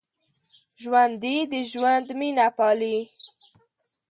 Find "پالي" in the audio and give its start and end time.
2.57-2.97